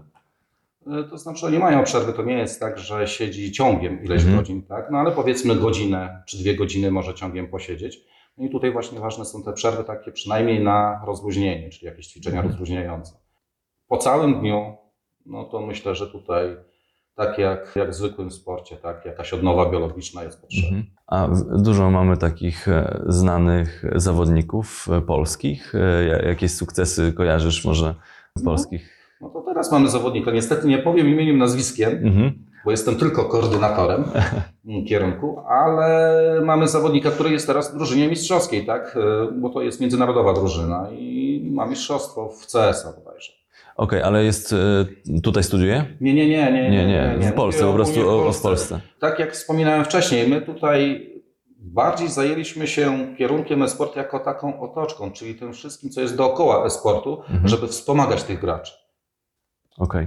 To 1.10 1.18
znaczy, 1.18 1.46
oni 1.46 1.58
mają 1.58 1.84
przerwy. 1.84 2.12
To 2.12 2.22
nie 2.22 2.38
jest 2.38 2.60
tak, 2.60 2.78
że 2.78 3.08
siedzi 3.08 3.52
ciągiem 3.52 4.04
ileś 4.04 4.20
Mhm. 4.22 4.38
godzin, 4.38 4.62
tak? 4.62 4.90
No 4.90 4.98
ale 4.98 5.12
powiedzmy 5.12 5.56
godzinę 5.56 6.22
czy 6.26 6.38
dwie 6.38 6.56
godziny 6.56 6.90
może 6.90 7.14
ciągiem 7.14 7.48
posiedzieć. 7.48 8.00
No 8.38 8.46
i 8.46 8.50
tutaj 8.50 8.72
właśnie 8.72 9.00
ważne 9.00 9.24
są 9.24 9.42
te 9.42 9.52
przerwy 9.52 9.84
takie 9.84 10.12
przynajmniej 10.12 10.64
na 10.64 11.02
rozluźnienie, 11.06 11.70
czyli 11.70 11.86
jakieś 11.86 12.06
ćwiczenia 12.06 12.36
Mhm. 12.36 12.50
rozluźniające. 12.52 13.12
Po 13.90 13.96
całym 13.98 14.40
dniu, 14.40 14.76
no 15.26 15.44
to 15.44 15.60
myślę, 15.60 15.94
że 15.94 16.06
tutaj 16.06 16.56
tak 17.14 17.38
jak, 17.38 17.72
jak 17.76 17.90
w 17.90 17.94
zwykłym 17.94 18.30
sporcie, 18.30 18.76
tak, 18.76 19.04
jakaś 19.04 19.32
odnowa 19.32 19.70
biologiczna 19.70 20.22
jest 20.22 20.40
potrzebna. 20.40 20.68
Mhm. 20.68 20.86
A 21.06 21.28
dużo 21.58 21.90
mamy 21.90 22.16
takich 22.16 22.68
e, 22.68 23.02
znanych 23.06 23.84
zawodników 23.94 24.86
e, 24.92 25.00
polskich. 25.00 25.74
E, 25.74 26.04
ja- 26.04 26.22
Jakieś 26.28 26.54
sukcesy 26.54 27.12
kojarzysz 27.12 27.64
może 27.64 27.94
polskich? 28.44 29.16
No 29.20 29.28
to 29.28 29.42
teraz 29.42 29.72
mamy 29.72 29.88
zawodnika. 29.88 30.30
Niestety 30.30 30.68
nie 30.68 30.78
powiem 30.78 31.08
imieniem, 31.08 31.38
nazwiskiem, 31.38 31.90
Mhm. 32.06 32.32
bo 32.64 32.70
jestem 32.70 32.96
tylko 32.96 33.24
koordynatorem 33.24 34.04
kierunku, 34.88 35.38
ale 35.48 36.40
mamy 36.44 36.68
zawodnika, 36.68 37.10
który 37.10 37.30
jest 37.30 37.46
teraz 37.46 37.74
w 37.74 37.76
drużynie 37.76 38.08
mistrzowskiej, 38.08 38.66
tak? 38.66 38.98
Bo 39.40 39.48
to 39.50 39.62
jest 39.62 39.80
międzynarodowa 39.80 40.32
drużyna 40.32 40.88
i 40.92 41.50
ma 41.54 41.66
mistrzostwo 41.66 42.28
w 42.28 42.46
CS-a 42.46 42.92
bodajże. 42.92 43.32
Okej, 43.76 44.02
ale 44.02 44.24
jest, 44.24 44.52
e, 44.52 45.20
tutaj 45.22 45.42
studiuje? 45.44 45.84
Nie, 46.00 46.14
nie, 46.14 46.28
nie, 46.28 46.52
nie. 46.52 46.70
Nie, 46.70 46.86
nie, 47.20 47.30
w 47.30 47.32
Polsce, 47.34 47.60
Mówię 47.64 47.72
po 47.72 47.76
prostu 47.76 48.00
ogólnie 48.00 48.24
o, 48.24 48.28
o 48.28 48.32
w 48.32 48.40
Polsce. 48.42 48.80
Tak 49.00 49.18
jak 49.18 49.32
wspominałem 49.32 49.84
wcześniej, 49.84 50.28
my 50.28 50.42
tutaj 50.42 51.10
bardziej 51.58 52.08
zajęliśmy 52.08 52.66
się 52.66 53.14
kierunkiem 53.18 53.62
e-sport 53.62 53.96
jako 53.96 54.18
taką 54.20 54.60
otoczką, 54.60 55.10
czyli 55.12 55.34
tym 55.34 55.52
wszystkim, 55.52 55.90
co 55.90 56.00
jest 56.00 56.16
dookoła 56.16 56.66
e-sportu, 56.66 57.22
Mhm. 57.30 57.48
żeby 57.48 57.68
wspomagać 57.68 58.22
tych 58.22 58.40
graczy. 58.40 58.72
Okej. 59.78 60.06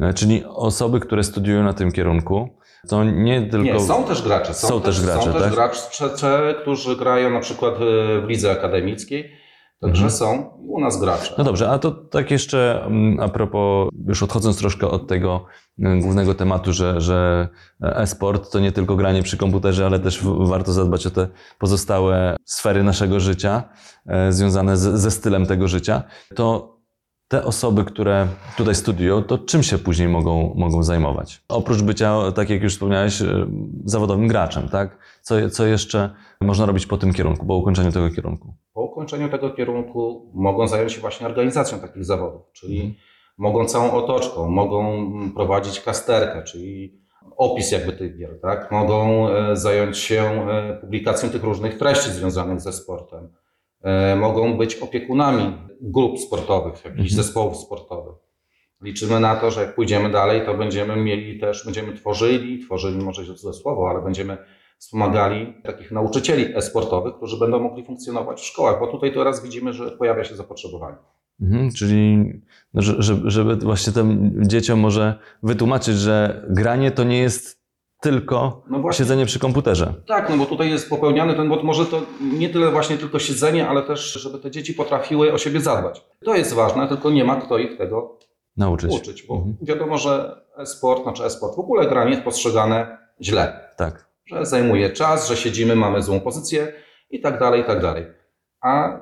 E, 0.00 0.14
Czyli 0.14 0.44
osoby, 0.44 1.00
które 1.00 1.22
studiują 1.24 1.62
na 1.62 1.72
tym 1.74 1.92
kierunku, 1.92 2.48
to 2.88 3.04
nie 3.04 3.42
tylko... 3.42 3.64
Nie, 3.64 3.80
są 3.80 4.04
też 4.04 4.22
gracze. 4.22 4.54
Są, 4.54 4.68
Są 4.68 4.80
też 4.80 5.00
gracze, 5.00 5.22
są 5.24 5.32
też 5.32 5.42
tak? 5.42 5.52
gracze, 5.52 6.54
którzy 6.62 6.96
grają 6.96 7.30
na 7.30 7.40
przykład 7.40 7.74
e, 7.74 8.20
w 8.20 8.24
lidze 8.28 8.50
akademickiej. 8.50 9.37
Także 9.80 10.04
Mhm. 10.04 10.10
są 10.18 10.50
u 10.58 10.80
nas 10.80 11.00
gracze. 11.00 11.34
No 11.38 11.44
dobrze, 11.44 11.70
a 11.70 11.78
to 11.78 11.90
tak 11.90 12.30
jeszcze 12.30 12.82
mm, 12.86 13.20
a 13.20 13.28
propos, 13.28 13.88
już 14.06 14.22
odchodząc 14.22 14.58
troszkę 14.58 14.88
od 14.88 15.06
tego 15.06 15.44
mm, 15.78 16.00
głównego 16.00 16.34
tematu, 16.34 16.72
że, 16.72 17.00
że 17.00 17.48
e-sport 17.82 18.50
to 18.52 18.60
nie 18.60 18.72
tylko 18.72 18.96
granie 18.96 19.22
przy 19.22 19.36
komputerze, 19.36 19.86
ale 19.86 19.98
też 19.98 20.20
warto 20.38 20.72
zadbać 20.72 21.06
o 21.06 21.10
te 21.10 21.28
pozostałe 21.58 22.36
sfery 22.44 22.82
naszego 22.82 23.20
życia 23.20 23.62
e, 24.06 24.32
związane 24.32 24.76
z, 24.76 25.00
ze 25.00 25.10
stylem 25.10 25.46
tego 25.46 25.68
życia, 25.68 26.02
to 26.34 26.77
te 27.28 27.44
osoby, 27.44 27.84
które 27.84 28.26
tutaj 28.56 28.74
studiują, 28.74 29.22
to 29.22 29.38
czym 29.38 29.62
się 29.62 29.78
później 29.78 30.08
mogą, 30.08 30.54
mogą 30.56 30.82
zajmować? 30.82 31.42
Oprócz 31.48 31.82
bycia, 31.82 32.32
tak 32.32 32.50
jak 32.50 32.62
już 32.62 32.72
wspomniałeś, 32.72 33.22
e, 33.22 33.46
zawodowym 33.84 34.28
graczem, 34.28 34.68
tak? 34.68 34.98
Co, 35.22 35.50
co 35.50 35.66
jeszcze 35.66 36.10
można 36.40 36.66
robić 36.66 36.86
po 36.86 36.96
tym 36.96 37.12
kierunku, 37.12 37.46
po 37.46 37.54
ukończeniu 37.56 37.92
tego 37.92 38.10
kierunku? 38.10 38.54
Po 38.74 38.82
ukończeniu 38.82 39.28
tego 39.28 39.50
kierunku 39.50 40.30
mogą 40.34 40.68
zająć 40.68 40.92
się 40.92 41.00
właśnie 41.00 41.26
organizacją 41.26 41.78
takich 41.78 42.04
zawodów, 42.04 42.42
czyli 42.52 42.76
Mhm. 42.76 42.94
mogą 43.38 43.64
całą 43.64 43.90
otoczką, 43.92 44.50
mogą 44.50 45.08
prowadzić 45.34 45.80
kasterkę, 45.80 46.42
czyli 46.42 47.00
opis 47.36 47.72
jakby 47.72 47.92
tych 47.92 48.18
gier, 48.18 48.40
tak? 48.42 48.72
Mogą 48.72 49.28
e, 49.28 49.56
zająć 49.56 49.98
się 49.98 50.22
e, 50.22 50.78
publikacją 50.80 51.30
tych 51.30 51.44
różnych 51.44 51.78
treści 51.78 52.10
związanych 52.10 52.60
ze 52.60 52.72
sportem. 52.72 53.28
E, 53.82 54.16
Mogą 54.16 54.56
być 54.58 54.74
opiekunami 54.74 55.52
grup 55.80 56.18
sportowych, 56.18 56.74
jakichś 56.84 57.10
Mhm. 57.12 57.22
zespołów 57.22 57.56
sportowych. 57.56 58.14
Liczymy 58.82 59.20
na 59.20 59.36
to, 59.36 59.50
że 59.50 59.60
jak 59.60 59.74
pójdziemy 59.74 60.10
dalej, 60.10 60.40
to 60.46 60.54
będziemy 60.54 60.96
mieli 60.96 61.40
też, 61.40 61.64
będziemy 61.64 61.92
tworzyli, 61.92 62.58
tworzyli 62.64 63.04
może 63.04 63.24
źle 63.24 63.52
słowo, 63.52 63.90
ale 63.90 64.02
będziemy 64.02 64.36
wspomagali 64.78 65.54
takich 65.64 65.90
nauczycieli 65.92 66.56
e-sportowych, 66.56 67.14
którzy 67.16 67.38
będą 67.38 67.60
mogli 67.60 67.84
funkcjonować 67.84 68.40
w 68.40 68.44
szkołach, 68.44 68.80
bo 68.80 68.86
tutaj 68.86 69.12
teraz 69.14 69.42
widzimy, 69.42 69.72
że 69.72 69.90
pojawia 69.90 70.24
się 70.24 70.36
zapotrzebowanie. 70.36 70.96
Mhm, 71.40 71.72
czyli 71.72 72.16
no, 72.74 72.82
że- 72.82 73.02
żeby, 73.02 73.30
żeby 73.30 73.56
właśnie 73.56 73.92
tym 73.92 74.34
dzieciom 74.46 74.78
może 74.80 75.18
wytłumaczyć, 75.42 75.96
że 75.96 76.46
granie 76.50 76.90
to 76.90 77.04
nie 77.04 77.18
jest 77.18 77.57
tylko 78.00 78.62
No 78.70 78.92
siedzenie 78.92 79.26
przy 79.26 79.38
komputerze. 79.38 79.94
tak, 80.06 80.30
no 80.30 80.36
bo 80.36 80.46
tutaj 80.46 80.70
jest 80.70 80.90
popełniany 80.90 81.34
ten, 81.34 81.48
bo 81.48 81.62
może 81.62 81.86
to 81.86 82.02
nie 82.20 82.48
tyle 82.48 82.70
właśnie 82.70 82.98
tylko 82.98 83.18
siedzenie, 83.18 83.68
ale 83.68 83.82
też, 83.82 84.12
żeby 84.12 84.38
te 84.38 84.50
dzieci 84.50 84.74
potrafiły 84.74 85.32
o 85.32 85.38
siebie 85.38 85.60
zadbać. 85.60 86.04
To 86.24 86.34
jest 86.36 86.52
ważne, 86.54 86.88
tylko 86.88 87.10
nie 87.10 87.24
ma 87.24 87.36
kto 87.36 87.58
ich 87.58 87.78
tego 87.78 88.18
Nauczyć. 88.56 88.92
uczyć, 88.92 89.22
bo 89.22 89.34
Mhm. 89.34 89.56
wiadomo, 89.62 89.98
że 89.98 90.40
e-sport, 90.56 91.02
znaczy 91.02 91.24
e-sport, 91.24 91.56
w 91.56 91.58
ogóle 91.58 91.88
granie 91.88 92.10
jest 92.10 92.22
postrzegane 92.22 92.98
źle. 93.20 93.68
Tak. 93.76 94.08
że 94.26 94.46
zajmuje 94.46 94.90
czas, 94.90 95.28
że 95.28 95.36
siedzimy, 95.36 95.76
mamy 95.76 96.02
złą 96.02 96.20
pozycję 96.20 96.72
i 97.10 97.20
tak 97.20 97.38
dalej, 97.40 97.60
i 97.60 97.64
tak 97.64 97.82
dalej. 97.82 98.06
A 98.60 99.00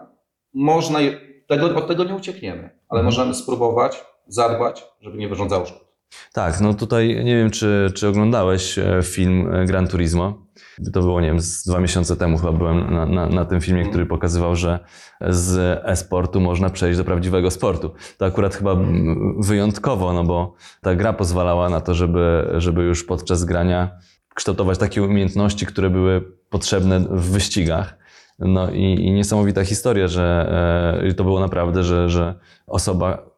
można, 0.55 0.99
tego, 1.49 1.67
od 1.77 1.89
tego 1.89 2.05
nie 2.05 2.15
uciekniemy, 2.15 2.63
ale 2.89 3.01
Mhm. 3.01 3.05
możemy 3.05 3.35
spróbować 3.35 4.05
zadbać, 4.27 4.85
żeby 5.01 5.19
nie 5.19 5.29
wyrządzało 5.29 5.67
szkód. 5.67 5.86
Tak, 6.33 6.61
no 6.61 6.75
tutaj 6.75 7.25
nie 7.25 7.37
wiem, 7.37 7.51
czy, 7.51 7.93
czy 7.95 8.09
oglądałeś 8.09 8.79
e, 8.79 9.01
film 9.03 9.55
e, 9.55 9.67
Gran 9.67 9.89
Turismo. 9.89 10.47
To 10.93 11.01
było, 11.01 11.21
nie 11.21 11.27
wiem, 11.27 11.41
z 11.41 11.65
dwa 11.65 11.81
miesiące 11.81 12.17
temu 12.17 12.39
chyba 12.39 12.53
byłem 12.53 12.95
na, 12.95 13.07
na, 13.07 13.27
na 13.27 13.45
tym 13.45 13.61
filmie, 13.61 13.81
Mhm. 13.81 13.91
który 13.93 14.07
pokazywał, 14.07 14.57
że 14.57 14.79
z 15.21 15.81
e-sportu 15.85 16.41
można 16.41 16.71
przejść 16.71 16.99
do 16.99 17.05
prawdziwego 17.05 17.51
sportu. 17.51 17.95
To 18.19 18.27
akurat 18.27 18.55
chyba 18.55 18.77
wyjątkowo, 19.39 20.13
no 20.13 20.25
bo 20.25 20.55
ta 20.81 20.95
gra 20.95 21.13
pozwalała 21.13 21.69
na 21.69 21.81
to, 21.81 21.95
żeby, 21.95 22.55
żeby 22.57 22.83
już 22.83 23.05
podczas 23.05 23.45
grania 23.45 23.91
kształtować 24.35 24.79
takie 24.79 25.03
umiejętności, 25.03 25.67
które 25.67 25.91
były 25.91 26.33
potrzebne 26.51 27.01
w 27.01 27.31
wyścigach. 27.31 27.99
No 28.39 28.71
i, 28.71 28.83
i 28.83 29.13
niesamowita 29.13 29.65
historia, 29.65 30.09
że 30.09 31.03
e, 31.09 31.15
to 31.15 31.25
było 31.25 31.41
naprawdę, 31.41 31.83
że, 31.83 32.11
że 32.11 32.35
osoba, 32.67 33.36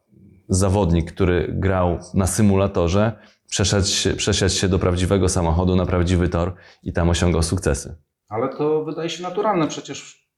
zawodnik, 0.49 1.13
który 1.13 1.49
grał 1.53 1.99
na 2.15 2.27
symulatorze, 2.27 3.13
przeszedł 3.49 3.87
się, 3.87 4.15
przesiadł 4.15 4.53
się 4.53 4.69
do 4.69 4.79
prawdziwego 4.79 5.29
samochodu 5.29 5.77
na 5.77 5.87
prawdziwy 5.87 6.29
tor 6.29 6.55
i 6.83 6.93
tam 6.93 7.11
osiągał 7.11 7.43
sukcesy. 7.43 7.97
Ale 8.29 8.49
to 8.49 8.85
wydaje 8.85 9.11
się 9.11 9.23
naturalne, 9.23 9.69
przecież 9.69 10.29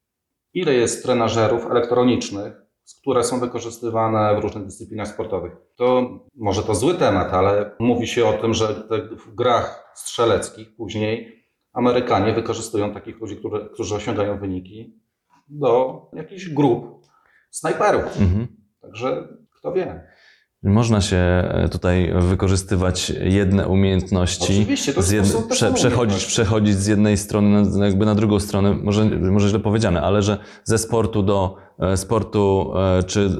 ile 0.54 0.74
jest 0.74 1.02
trenażerów 1.02 1.66
elektronicznych, 1.70 2.52
które 3.02 3.24
są 3.24 3.40
wykorzystywane 3.40 4.36
w 4.36 4.42
różnych 4.42 4.64
dyscyplinach 4.64 5.08
sportowych. 5.08 5.52
To 5.76 6.10
może 6.36 6.62
to 6.62 6.74
zły 6.74 6.94
temat, 6.94 7.32
ale 7.32 7.70
mówi 7.78 8.06
się 8.06 8.26
o 8.26 8.32
tym, 8.32 8.54
że 8.54 8.74
w 9.26 9.34
grach 9.34 9.92
strzeleckich 9.94 10.76
później 10.76 11.40
Amerykanie 11.72 12.32
wykorzystują 12.32 12.94
takich 12.94 13.20
ludzi, 13.20 13.36
którzy, 13.36 13.68
którzy 13.72 13.94
osiągają 13.94 14.38
wyniki 14.38 15.00
do 15.48 16.02
jakichś 16.12 16.48
grup 16.48 17.06
snajperów. 17.50 18.20
Mhm. 18.20 18.46
Także 18.80 19.28
kto 19.60 19.72
wie. 19.72 20.00
Można 20.62 21.00
się 21.00 21.16
e, 21.16 21.68
tutaj 21.72 22.12
wykorzystywać 22.18 23.12
jedne 23.24 23.68
umiejętności, 23.68 24.42
Oczywiście, 24.44 24.92
to 24.92 25.02
z 25.02 25.10
te 25.10 25.48
prze, 25.48 25.72
przechodzić, 25.72 26.24
przechodzić 26.26 26.76
z 26.76 26.86
jednej 26.86 27.16
strony 27.16 27.62
na, 27.62 27.86
jakby 27.86 28.06
na 28.06 28.14
drugą 28.14 28.40
stronę, 28.40 28.74
może, 28.74 29.04
może 29.04 29.48
źle 29.48 29.58
powiedziane, 29.58 30.02
ale 30.02 30.22
że 30.22 30.38
ze 30.64 30.78
sportu 30.78 31.22
do 31.22 31.56
e, 31.78 31.96
sportu, 31.96 32.72
e, 32.98 33.02
czy 33.02 33.30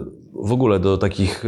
w 0.45 0.53
ogóle 0.53 0.81
do 0.81 0.99
takich 0.99 1.45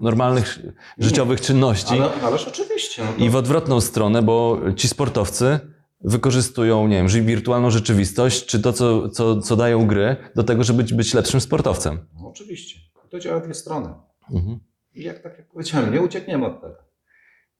normalnych 0.00 0.58
życiowych 0.98 1.40
czynności 1.40 1.94
Ale, 1.94 2.10
ależ 2.22 2.48
oczywiście. 2.48 3.02
No 3.04 3.12
to... 3.18 3.24
i 3.24 3.30
w 3.30 3.36
odwrotną 3.36 3.80
stronę, 3.80 4.22
bo 4.22 4.58
ci 4.76 4.88
sportowcy 4.88 5.60
wykorzystują, 6.00 6.88
nie 6.88 6.96
wiem, 6.96 7.26
wirtualną 7.26 7.70
rzeczywistość, 7.70 8.46
czy 8.46 8.60
to, 8.60 8.72
co, 8.72 9.08
co, 9.08 9.40
co 9.40 9.56
dają 9.56 9.86
gry, 9.86 10.16
do 10.36 10.42
tego, 10.42 10.64
żeby 10.64 10.82
być- 10.82 10.94
być 10.94 11.14
lepszym 11.14 11.40
sportowcem. 11.40 11.98
No, 12.20 12.28
oczywiście. 12.28 12.85
To 13.16 13.20
działa 13.20 13.40
dwie 13.40 13.54
strony. 13.54 13.88
Mhm. 14.30 14.58
I 14.94 15.02
jak 15.02 15.22
tak 15.22 15.38
jak 15.38 15.48
powiedziałem, 15.48 15.92
nie 15.92 16.00
uciekniemy 16.00 16.46
od 16.46 16.60
tego. 16.60 16.76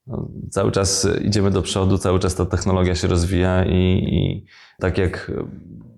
No, 0.06 0.28
cały 0.50 0.72
czas 0.72 1.08
idziemy 1.22 1.50
do 1.50 1.62
przodu, 1.62 1.98
cały 1.98 2.18
czas 2.18 2.34
ta 2.34 2.46
technologia 2.46 2.94
się 2.94 3.08
rozwija 3.08 3.64
i, 3.64 4.04
i 4.14 4.46
tak 4.80 4.98
jak 4.98 5.32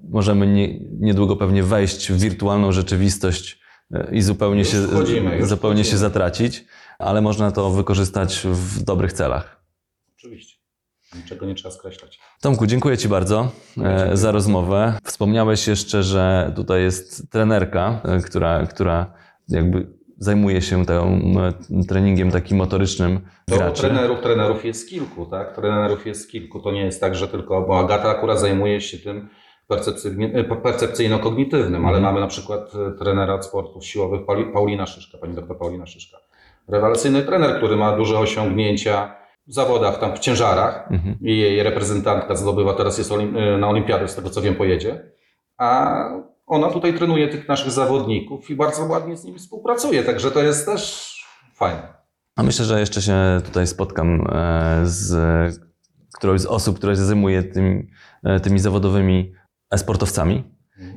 możemy 0.08 0.46
nie, 0.46 0.80
niedługo 0.80 1.36
pewnie 1.36 1.62
wejść 1.62 2.12
w 2.12 2.20
wirtualną 2.20 2.72
rzeczywistość 2.72 3.60
e, 3.90 4.08
i 4.12 4.22
zupełnie, 4.22 4.60
Już 4.60 4.68
się, 4.68 4.82
wchodzimy, 4.82 5.46
zupełnie 5.46 5.84
się 5.84 5.96
zatracić, 5.96 6.64
ale 6.98 7.20
można 7.20 7.52
to 7.52 7.70
wykorzystać 7.70 8.46
w 8.50 8.82
dobrych 8.82 9.12
celach. 9.12 9.64
Oczywiście. 10.18 10.58
Niczego 11.16 11.46
nie 11.46 11.54
trzeba 11.54 11.74
skreślać. 11.74 12.20
Tomku, 12.40 12.66
dziękuję 12.66 12.98
Ci 12.98 13.08
bardzo 13.08 13.52
e, 13.78 14.16
za 14.16 14.32
rozmowę. 14.32 14.98
Wspomniałeś 15.04 15.68
jeszcze, 15.68 16.02
że 16.02 16.52
tutaj 16.56 16.82
jest 16.82 17.30
trenerka, 17.30 18.00
e, 18.04 18.20
która, 18.20 18.66
która 18.66 19.18
jakby 19.48 19.86
zajmuje 20.18 20.62
się 20.62 20.86
tą, 20.86 21.20
e, 21.80 21.84
treningiem 21.88 22.30
takim 22.30 22.58
motorycznym 22.58 23.20
To 23.50 23.56
graczy. 23.56 23.82
trenerów, 23.82 24.20
trenerów 24.20 24.64
jest 24.64 24.88
kilku, 24.90 25.26
tak? 25.26 25.54
Trenerów 25.56 26.06
jest 26.06 26.30
kilku. 26.30 26.60
To 26.60 26.70
nie 26.72 26.84
jest 26.84 27.00
tak, 27.00 27.14
że 27.14 27.28
tylko, 27.28 27.62
bo 27.62 27.78
Agata 27.78 28.08
akurat 28.10 28.40
zajmuje 28.40 28.80
się 28.80 28.98
tym 28.98 29.28
e, 29.70 30.44
percepcyjno-kognitywnym, 30.44 31.86
ale 31.86 31.96
Mhm. 31.96 32.02
mamy 32.02 32.20
na 32.20 32.26
przykład 32.26 32.72
e, 32.74 32.98
trenera 32.98 33.34
od 33.34 33.44
sportów 33.46 33.84
siłowych 33.84 34.20
Pauli- 34.26 34.52
Paulina 34.52 34.86
Szyszka, 34.86 35.18
pani 35.18 35.34
doktor 35.34 35.58
Paulina 35.58 35.86
Szyszka. 35.86 36.18
Rewelacyjny 36.68 37.22
trener, 37.22 37.56
który 37.56 37.76
ma 37.76 37.96
duże 37.96 38.18
osiągnięcia 38.18 39.14
w 39.46 39.52
zawodach, 39.54 39.98
tam 39.98 40.16
w 40.16 40.18
ciężarach 40.18 40.88
Mhm. 40.90 41.16
i 41.22 41.38
jej 41.38 41.62
reprezentantka 41.62 42.36
zdobywa, 42.36 42.74
teraz 42.74 42.98
jest 42.98 43.12
e, 43.12 43.58
na 43.58 43.68
olimpiadę, 43.68 44.08
z 44.08 44.14
tego 44.16 44.30
co 44.30 44.42
wiem, 44.42 44.54
pojedzie. 44.54 45.10
A 45.58 45.94
ona 46.48 46.70
tutaj 46.70 46.94
trenuje 46.94 47.28
tych 47.28 47.48
naszych 47.48 47.70
zawodników 47.70 48.50
i 48.50 48.56
bardzo 48.56 48.84
ładnie 48.84 49.16
z 49.16 49.24
nimi 49.24 49.38
współpracuje, 49.38 50.04
także 50.04 50.30
to 50.30 50.42
jest 50.42 50.66
też 50.66 51.14
fajne. 51.54 51.94
A 52.36 52.42
myślę, 52.42 52.64
że 52.64 52.80
jeszcze 52.80 53.02
się 53.02 53.14
tutaj 53.44 53.66
spotkam 53.66 54.26
e, 54.32 54.80
z 54.84 55.60
którąś 56.14 56.40
z 56.40 56.46
osób, 56.46 56.76
która 56.76 56.94
się 56.94 57.02
zajmuje 57.02 57.42
tym, 57.42 57.86
e, 58.24 58.40
tymi 58.40 58.58
zawodowymi 58.58 59.32
sportowcami 59.76 60.44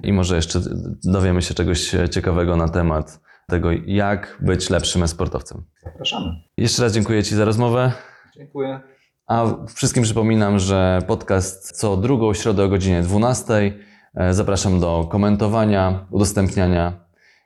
i 0.03 0.13
może 0.13 0.35
jeszcze 0.35 0.59
dowiemy 1.03 1.41
się 1.41 1.53
czegoś 1.53 1.95
ciekawego 2.11 2.55
na 2.55 2.69
temat 2.69 3.21
tego, 3.47 3.69
jak 3.85 4.37
być 4.41 4.69
lepszym 4.69 5.07
sportowcem. 5.07 5.63
Zapraszamy. 5.83 6.41
Jeszcze 6.57 6.83
raz 6.83 6.93
dziękuję 6.93 7.23
Ci 7.23 7.35
za 7.35 7.45
rozmowę. 7.45 7.91
Dziękuję. 8.37 8.79
A 9.27 9.45
wszystkim 9.75 10.03
przypominam, 10.03 10.59
że 10.59 10.99
podcast 11.07 11.71
co 11.71 11.97
drugą 11.97 12.33
środę 12.33 12.63
o 12.63 12.69
godzinie 12.69 13.01
12. 13.01 13.53
E, 14.15 14.33
Zapraszam 14.33 14.79
do 14.79 15.07
komentowania, 15.11 16.07
udostępniania 16.09 17.05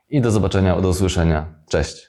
i 0.10 0.22
do 0.22 0.32
zobaczenia, 0.32 0.82
do 0.82 0.90
usłyszenia. 0.90 1.46
Cześć. 1.70 2.08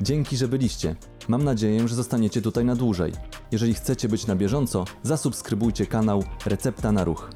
Dzięki, 0.00 0.36
że 0.36 0.48
byliście. 0.48 0.94
Mam 1.28 1.44
nadzieję, 1.44 1.88
że 1.88 1.94
zostaniecie 1.94 2.42
tutaj 2.42 2.64
na 2.64 2.76
dłużej. 2.76 3.12
Jeżeli 3.52 3.74
chcecie 3.74 4.08
być 4.08 4.26
na 4.26 4.36
bieżąco, 4.36 4.84
zasubskrybujcie 5.02 5.86
kanał 5.86 6.24
Recepta 6.46 6.92
na 6.92 7.04
Ruch. 7.04 7.30